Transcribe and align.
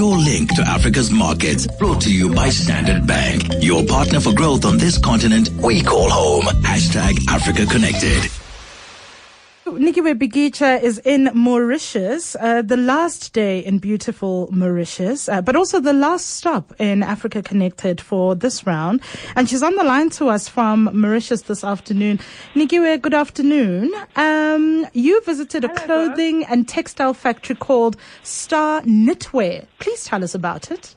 Your 0.00 0.18
link 0.18 0.54
to 0.56 0.62
Africa's 0.62 1.10
markets 1.10 1.66
brought 1.66 2.02
to 2.02 2.12
you 2.12 2.34
by 2.34 2.50
Standard 2.50 3.06
Bank. 3.06 3.44
Your 3.60 3.84
partner 3.84 4.20
for 4.20 4.34
growth 4.34 4.66
on 4.66 4.76
this 4.76 4.98
continent 4.98 5.48
we 5.64 5.82
call 5.82 6.10
home. 6.10 6.44
Hashtag 6.62 7.18
Africa 7.28 7.64
Connected. 7.64 8.30
Nikiwe 9.78 10.18
Bikitsha 10.18 10.82
is 10.82 10.98
in 11.04 11.30
Mauritius, 11.32 12.34
uh, 12.40 12.60
the 12.62 12.76
last 12.76 13.32
day 13.32 13.60
in 13.60 13.78
beautiful 13.78 14.48
Mauritius, 14.50 15.28
uh, 15.28 15.40
but 15.40 15.54
also 15.54 15.78
the 15.78 15.92
last 15.92 16.30
stop 16.30 16.74
in 16.80 17.02
Africa 17.02 17.40
Connected 17.42 18.00
for 18.00 18.34
this 18.34 18.66
round. 18.66 19.00
And 19.36 19.48
she's 19.48 19.62
on 19.62 19.76
the 19.76 19.84
line 19.84 20.10
to 20.10 20.28
us 20.28 20.48
from 20.48 20.90
Mauritius 20.92 21.42
this 21.42 21.62
afternoon. 21.62 22.18
Nikiwe, 22.54 23.00
good 23.00 23.14
afternoon. 23.14 23.92
Um, 24.16 24.86
you 24.92 25.20
visited 25.22 25.64
a 25.64 25.68
Hello, 25.68 25.84
clothing 25.84 26.44
and 26.44 26.68
textile 26.68 27.14
factory 27.14 27.54
called 27.54 27.96
Star 28.24 28.82
Knitwear. 28.82 29.66
Please 29.78 30.04
tell 30.04 30.24
us 30.24 30.34
about 30.34 30.70
it. 30.70 30.94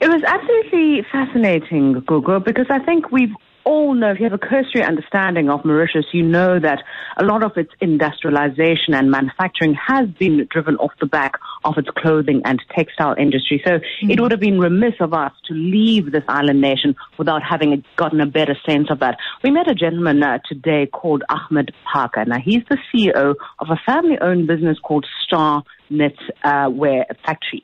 It 0.00 0.08
was 0.08 0.22
absolutely 0.26 1.06
fascinating, 1.12 2.00
Google, 2.06 2.40
because 2.40 2.66
I 2.70 2.78
think 2.80 3.12
we've 3.12 3.34
all 3.64 3.94
know, 3.94 4.10
if 4.12 4.18
you 4.18 4.24
have 4.24 4.32
a 4.32 4.38
cursory 4.38 4.82
understanding 4.82 5.50
of 5.50 5.64
Mauritius, 5.64 6.06
you 6.12 6.22
know 6.22 6.58
that 6.58 6.82
a 7.16 7.24
lot 7.24 7.42
of 7.42 7.52
its 7.56 7.70
industrialization 7.80 8.94
and 8.94 9.10
manufacturing 9.10 9.74
has 9.74 10.08
been 10.08 10.46
driven 10.50 10.76
off 10.76 10.92
the 11.00 11.06
back 11.06 11.34
of 11.64 11.74
its 11.76 11.88
clothing 11.96 12.42
and 12.44 12.60
textile 12.74 13.14
industry. 13.18 13.62
So 13.66 13.80
it 14.02 14.20
would 14.20 14.30
have 14.30 14.40
been 14.40 14.58
remiss 14.58 14.94
of 15.00 15.12
us 15.12 15.32
to 15.48 15.54
leave 15.54 16.12
this 16.12 16.24
island 16.28 16.60
nation 16.60 16.96
without 17.18 17.42
having 17.42 17.84
gotten 17.96 18.20
a 18.20 18.26
better 18.26 18.56
sense 18.66 18.88
of 18.90 19.00
that. 19.00 19.18
We 19.42 19.50
met 19.50 19.70
a 19.70 19.74
gentleman 19.74 20.22
uh, 20.22 20.38
today 20.48 20.86
called 20.86 21.22
Ahmed 21.28 21.72
Parker. 21.90 22.24
Now, 22.24 22.38
he's 22.42 22.62
the 22.68 22.78
CEO 22.92 23.34
of 23.58 23.68
a 23.70 23.76
family-owned 23.86 24.46
business 24.46 24.78
called 24.82 25.06
Star 25.24 25.62
Knit 25.90 26.16
uh, 26.44 26.68
Wear 26.70 27.06
Factory. 27.24 27.62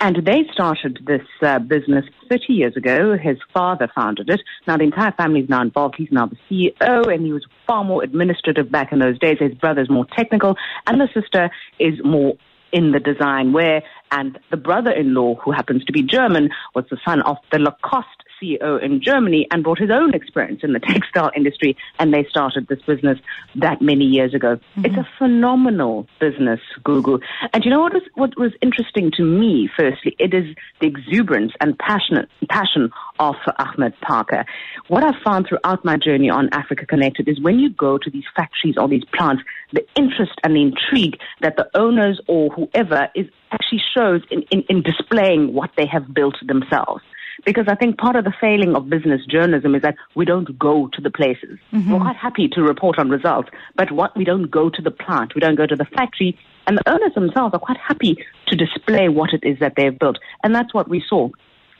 And 0.00 0.24
they 0.24 0.44
started 0.52 1.00
this 1.06 1.26
uh, 1.42 1.58
business 1.58 2.04
30 2.30 2.52
years 2.52 2.76
ago. 2.76 3.16
His 3.16 3.36
father 3.52 3.90
founded 3.94 4.30
it. 4.30 4.40
Now 4.66 4.76
the 4.76 4.84
entire 4.84 5.12
family 5.12 5.40
is 5.40 5.48
now 5.48 5.60
involved. 5.60 5.96
He's 5.98 6.12
now 6.12 6.26
the 6.26 6.36
CEO 6.48 7.12
and 7.12 7.24
he 7.24 7.32
was 7.32 7.44
far 7.66 7.82
more 7.82 8.04
administrative 8.04 8.70
back 8.70 8.92
in 8.92 9.00
those 9.00 9.18
days. 9.18 9.38
His 9.40 9.54
brother's 9.54 9.90
more 9.90 10.06
technical 10.16 10.56
and 10.86 11.00
the 11.00 11.08
sister 11.12 11.50
is 11.80 11.94
more 12.04 12.34
in 12.72 12.92
the 12.92 13.00
design 13.00 13.52
wear. 13.52 13.82
And 14.12 14.38
the 14.50 14.56
brother-in-law, 14.56 15.36
who 15.36 15.52
happens 15.52 15.84
to 15.86 15.92
be 15.92 16.02
German, 16.02 16.50
was 16.74 16.84
the 16.90 16.98
son 17.04 17.22
of 17.22 17.36
the 17.50 17.58
Lacoste 17.58 18.17
CEO 18.40 18.82
in 18.82 19.00
Germany 19.02 19.46
and 19.50 19.62
brought 19.62 19.78
his 19.78 19.90
own 19.90 20.14
experience 20.14 20.60
in 20.62 20.72
the 20.72 20.80
textile 20.82 21.30
industry 21.34 21.76
and 21.98 22.12
they 22.12 22.24
started 22.28 22.68
this 22.68 22.80
business 22.82 23.18
that 23.56 23.80
many 23.80 24.04
years 24.04 24.34
ago. 24.34 24.56
Mm-hmm. 24.56 24.86
It's 24.86 24.96
a 24.96 25.08
phenomenal 25.18 26.06
business, 26.20 26.60
Google. 26.84 27.20
And 27.52 27.64
you 27.64 27.70
know 27.70 27.80
what 27.80 27.94
was, 27.94 28.02
what 28.14 28.38
was 28.38 28.52
interesting 28.62 29.10
to 29.16 29.22
me, 29.22 29.68
firstly, 29.76 30.16
it 30.18 30.34
is 30.34 30.54
the 30.80 30.86
exuberance 30.86 31.52
and 31.60 31.78
passionate, 31.78 32.28
passion 32.50 32.90
of 33.18 33.36
Ahmed 33.58 33.94
Parker. 34.00 34.44
What 34.88 35.04
I've 35.04 35.20
found 35.24 35.46
throughout 35.48 35.84
my 35.84 35.96
journey 35.96 36.30
on 36.30 36.48
Africa 36.52 36.86
Connected 36.86 37.28
is 37.28 37.40
when 37.40 37.58
you 37.58 37.70
go 37.70 37.98
to 37.98 38.10
these 38.10 38.24
factories 38.36 38.76
or 38.78 38.88
these 38.88 39.04
plants, 39.16 39.42
the 39.72 39.84
interest 39.96 40.32
and 40.44 40.54
the 40.54 40.62
intrigue 40.62 41.18
that 41.40 41.56
the 41.56 41.68
owners 41.74 42.20
or 42.26 42.50
whoever 42.50 43.08
is 43.14 43.26
actually 43.50 43.82
shows 43.96 44.22
in, 44.30 44.42
in, 44.50 44.62
in 44.68 44.82
displaying 44.82 45.52
what 45.52 45.70
they 45.76 45.86
have 45.86 46.12
built 46.12 46.34
themselves 46.46 47.02
because 47.48 47.64
I 47.66 47.74
think 47.76 47.96
part 47.96 48.14
of 48.14 48.24
the 48.24 48.34
failing 48.38 48.76
of 48.76 48.90
business 48.90 49.24
journalism 49.24 49.74
is 49.74 49.80
that 49.80 49.94
we 50.14 50.26
don't 50.26 50.58
go 50.58 50.90
to 50.92 51.00
the 51.00 51.10
places. 51.10 51.58
Mm-hmm. 51.72 51.90
We're 51.90 52.00
quite 52.00 52.16
happy 52.16 52.46
to 52.48 52.62
report 52.62 52.98
on 52.98 53.08
results, 53.08 53.48
but 53.74 53.90
what 53.90 54.14
we 54.14 54.22
don't 54.22 54.50
go 54.50 54.68
to 54.68 54.82
the 54.82 54.90
plant, 54.90 55.34
we 55.34 55.40
don't 55.40 55.54
go 55.54 55.64
to 55.64 55.74
the 55.74 55.86
factory, 55.86 56.38
and 56.66 56.76
the 56.76 56.86
owners 56.86 57.14
themselves 57.14 57.54
are 57.54 57.58
quite 57.58 57.78
happy 57.78 58.22
to 58.48 58.54
display 58.54 59.08
what 59.08 59.32
it 59.32 59.44
is 59.44 59.58
that 59.60 59.72
they've 59.78 59.98
built, 59.98 60.18
and 60.44 60.54
that's 60.54 60.74
what 60.74 60.90
we 60.90 61.02
saw. 61.08 61.30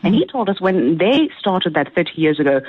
And 0.03 0.15
he 0.15 0.25
told 0.27 0.49
us 0.49 0.59
when 0.59 0.97
they 0.97 1.29
started 1.39 1.75
that 1.75 1.95
30 1.95 2.13
years 2.15 2.41
ago, 2.41 2.61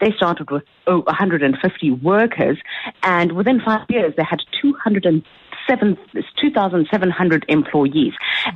they 0.00 0.12
started 0.12 0.50
with 0.50 0.62
oh, 0.86 1.00
150 1.00 1.90
workers, 1.90 2.56
and 3.02 3.32
within 3.32 3.60
five 3.60 3.84
years 3.90 4.14
they 4.16 4.24
had 4.24 4.40
200 4.62 5.04
seven, 5.68 5.96
2,700 6.40 7.44
employees. 7.48 8.12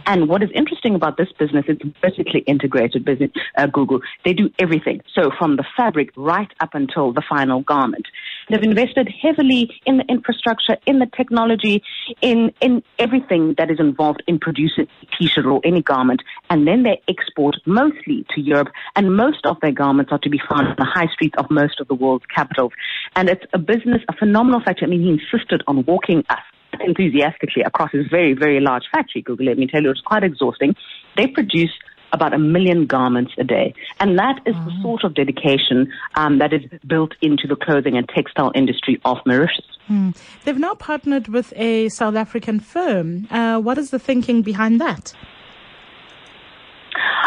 And 0.07 0.29
what 0.29 0.43
is 0.43 0.51
interesting 0.55 0.95
about 0.95 1.17
this 1.17 1.29
business, 1.39 1.65
it's 1.69 1.83
vertically 2.01 2.41
integrated 2.41 3.05
business, 3.05 3.31
uh, 3.57 3.67
Google. 3.67 4.01
They 4.25 4.33
do 4.33 4.51
everything. 4.59 5.01
So 5.15 5.31
from 5.39 5.57
the 5.57 5.65
fabric 5.77 6.11
right 6.17 6.51
up 6.61 6.71
until 6.75 7.13
the 7.13 7.23
final 7.29 7.63
garment. 7.63 8.07
They've 8.49 8.63
invested 8.63 9.09
heavily 9.23 9.71
in 9.87 9.99
the 9.99 10.05
infrastructure, 10.09 10.77
in 10.87 10.99
the 10.99 11.07
technology, 11.17 11.83
in, 12.21 12.53
in 12.61 12.83
everything 12.99 13.55
that 13.59 13.71
is 13.71 13.79
involved 13.79 14.23
in 14.27 14.39
producing 14.39 14.89
a 15.03 15.17
t-shirt 15.17 15.47
or 15.47 15.61
any 15.65 15.83
garment. 15.83 16.23
And 16.49 16.67
then 16.67 16.83
they 16.83 17.01
export 17.09 17.57
mostly 17.67 18.27
to 18.35 18.41
Europe. 18.41 18.69
And 18.97 19.17
most 19.17 19.47
of 19.47 19.59
their 19.61 19.73
garments 19.73 20.11
are 20.13 20.19
to 20.19 20.31
be 20.31 20.41
found 20.51 20.69
in 20.69 20.75
the 20.79 20.85
high 20.85 21.07
streets 21.13 21.35
of 21.39 21.51
most 21.51 21.81
of 21.81 21.89
the 21.89 21.95
world's 21.95 22.27
capitals. 22.27 22.73
And 23.15 23.29
it's 23.29 23.45
a 23.53 23.59
business, 23.59 24.03
a 24.09 24.17
phenomenal 24.17 24.61
factory. 24.65 24.87
I 24.87 24.91
mean, 24.91 25.03
he 25.03 25.11
insisted 25.11 25.63
on 25.67 25.85
walking 25.85 26.25
us 26.29 26.41
enthusiastically 26.85 27.63
across 27.63 27.91
this 27.93 28.07
very, 28.11 28.35
very 28.35 28.61
large 28.61 28.85
factory, 28.93 29.23
Google, 29.23 29.47
let 29.47 29.59
me 29.59 29.67
tell 29.67 29.83
you, 29.83 29.91
it's 29.91 30.01
quite 30.01 30.25
exhausting. 30.25 30.75
They 31.17 31.27
produce 31.27 31.71
about 32.13 32.35
a 32.35 32.39
million 32.39 32.87
garments 32.87 33.33
a 33.39 33.45
day. 33.45 33.75
And 34.01 34.19
that 34.19 34.41
is 34.47 34.55
the 34.65 34.73
sort 34.83 35.05
of 35.05 35.15
dedication 35.15 35.93
um, 36.17 36.39
that 36.39 36.53
is 36.53 36.63
built 36.87 37.13
into 37.23 37.47
the 37.47 37.57
clothing 37.57 37.97
and 37.97 38.09
textile 38.09 38.53
industry 38.55 39.01
of 39.05 39.19
Mauritius. 39.27 39.65
Mm. 39.89 40.17
They've 40.45 40.59
now 40.59 40.75
partnered 40.75 41.29
with 41.29 41.53
a 41.57 41.89
South 41.89 42.17
African 42.17 42.61
firm. 42.61 43.29
Uh, 43.31 43.61
what 43.61 43.79
is 43.79 43.91
the 43.91 43.99
thinking 43.99 44.43
behind 44.43 44.81
that? 44.81 45.15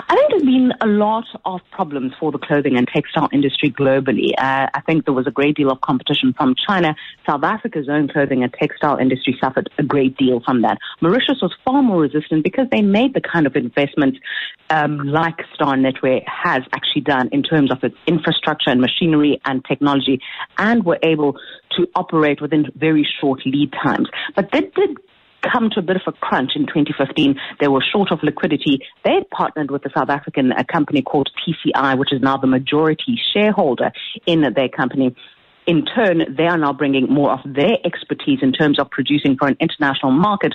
I 0.10 0.16
think 0.16 0.32
there's 0.32 0.44
been 0.44 0.74
a 0.82 0.88
lot 0.88 1.26
of 1.46 1.62
problems 1.72 2.14
for 2.20 2.32
the 2.32 2.38
clothing 2.38 2.78
and 2.78 2.88
textile 2.88 3.30
industry 3.32 3.72
globally. 3.72 4.32
Uh, 4.38 4.68
I 4.74 4.82
think 4.86 5.06
there 5.06 5.14
was 5.14 5.28
a 5.28 5.32
great 5.32 5.56
deal 5.56 5.72
of 5.72 5.82
competition 5.82 6.34
from 6.34 6.56
China. 6.56 6.96
South 7.26 7.44
Africa's 7.44 7.88
own 7.90 8.08
clothing 8.08 8.44
and 8.44 8.54
textile 8.54 8.98
industry 8.98 9.38
suffered 9.42 9.70
a 9.78 9.84
great 9.84 10.18
deal 10.18 10.42
from 10.42 10.62
that. 10.62 10.78
Mauritius 11.02 11.42
was 11.42 11.54
far 11.64 11.82
more 11.82 12.02
resistant 12.02 12.44
because 12.44 12.68
they 12.72 12.82
made 12.82 13.14
the 13.14 13.22
kind 13.22 13.48
of 13.48 13.56
investments 13.56 14.20
um, 14.70 15.00
like 15.00 15.42
Star 15.54 15.76
Knitwear 15.76 16.24
has 16.28 16.64
actually 16.74 17.02
done 17.02 17.30
in 17.32 17.44
terms 17.44 17.72
of 17.72 17.84
its 17.84 17.96
infrastructure 18.08 18.70
and 18.70 18.82
machinery 18.82 19.40
and 19.46 19.64
technology 19.66 20.20
and 20.58 20.84
were 20.84 21.00
able 21.04 21.38
to 21.78 21.88
operate 21.96 22.42
within 22.42 22.66
very 22.76 23.08
short 23.20 23.46
lead 23.46 23.74
times. 23.84 24.10
But 24.36 24.52
they 24.52 24.62
did 24.62 24.98
come 25.52 25.70
to 25.72 25.80
a 25.80 25.84
bit 25.84 25.98
of 25.98 26.02
a 26.08 26.12
crunch 26.12 26.52
in 26.56 26.66
2015. 26.66 27.36
They 27.60 27.68
were 27.68 27.84
short 27.92 28.12
of 28.12 28.20
liquidity. 28.24 28.80
They 29.04 29.24
partnered 29.32 29.72
with 29.72 29.86
a 29.86 29.90
South 29.96 30.10
African 30.10 30.52
company 30.72 31.02
called 31.02 31.30
TCI, 31.46 31.98
which 31.98 32.14
is 32.14 32.22
now 32.22 32.38
the 32.38 32.48
majority 32.48 33.20
shareholder 33.34 33.92
in 34.26 34.42
their 34.56 34.70
company. 34.70 35.16
In 35.66 35.86
turn, 35.86 36.36
they 36.38 36.46
are 36.46 36.58
now 36.58 36.74
bringing 36.74 37.08
more 37.08 37.32
of 37.32 37.40
their 37.46 37.78
expertise 37.86 38.40
in 38.42 38.52
terms 38.52 38.80
of 38.80 38.90
producing 38.90 39.38
for 39.38 39.48
an 39.48 39.56
international 39.62 40.12
market 40.12 40.54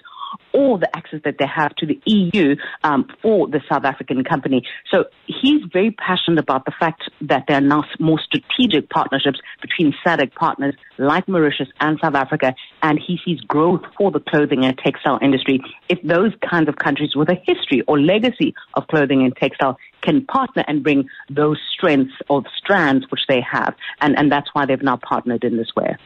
or 0.53 0.79
the 0.79 0.89
access 0.97 1.21
that 1.25 1.37
they 1.39 1.47
have 1.47 1.75
to 1.77 1.87
the 1.87 2.01
EU 2.07 2.57
um, 2.85 3.07
for 3.23 3.49
the 3.49 3.61
South 3.71 3.85
African 3.85 4.25
company. 4.25 4.63
So 4.93 5.05
he's 5.27 5.63
very 5.73 5.91
passionate 5.91 6.39
about 6.39 6.65
the 6.65 6.73
fact 6.79 7.03
that 7.23 7.45
there 7.49 7.59
are 7.59 7.63
now 7.63 7.85
more 7.99 8.21
strategic 8.21 8.89
partnerships 8.91 9.41
between 9.61 9.95
SADC 10.05 10.35
partners 10.35 10.75
like 10.99 11.29
Mauritius 11.29 11.69
and 11.81 11.99
South 12.03 12.15
Africa, 12.15 12.55
and 12.83 12.99
he 13.05 13.19
sees 13.25 13.41
growth 13.43 13.83
for 13.97 14.11
the 14.11 14.21
clothing 14.21 14.65
and 14.65 14.77
textile 14.79 15.19
industry 15.23 15.61
if 15.89 15.99
those 16.03 16.33
kinds 16.49 16.69
of 16.69 16.77
countries 16.77 17.15
with 17.15 17.29
a 17.29 17.37
history 17.47 17.83
or 17.87 18.01
legacy 18.01 18.55
of 18.75 18.87
clothing 18.89 19.23
and 19.23 19.35
textile 19.37 19.79
can 20.03 20.25
partner 20.27 20.65
and 20.67 20.83
bring 20.83 21.09
those 21.31 21.59
strengths 21.73 22.15
or 22.29 22.43
strands 22.57 23.05
which 23.11 23.23
they 23.29 23.41
have. 23.41 23.75
And, 24.01 24.19
and 24.19 24.31
that's 24.31 24.49
why 24.53 24.67
they've 24.67 24.83
now 24.83 24.97
partnered 24.97 25.45
in 25.45 25.57
this 25.57 25.75
way. 25.77 25.97